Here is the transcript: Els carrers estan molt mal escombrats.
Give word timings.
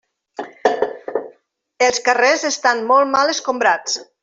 Els 1.89 2.03
carrers 2.09 2.47
estan 2.51 2.83
molt 2.93 3.15
mal 3.19 3.37
escombrats. 3.37 4.03